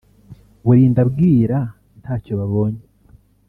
[0.65, 1.57] burinda bwira
[2.01, 2.83] ntayo babonye